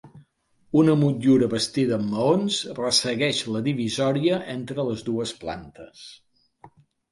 [0.83, 6.05] Una motllura bastida amb maons ressegueix la divisòria entre les dues plantes.